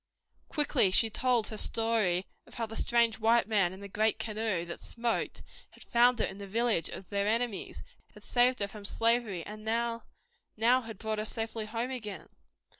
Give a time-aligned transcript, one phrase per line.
[0.49, 4.65] Quickly she told her story of how the strange white man in the great canoe
[4.65, 7.83] that smoked had found her in the village of their enemies,
[8.15, 10.01] had saved her from slavery, and now,
[10.57, 12.29] had brought her safely home again.